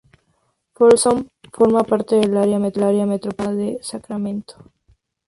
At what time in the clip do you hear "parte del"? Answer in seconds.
1.83-2.35